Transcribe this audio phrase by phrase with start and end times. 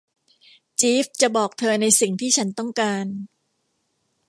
[0.79, 3.05] จีฟส์จะบอกเธอในสิ่งที่ฉันต้องการ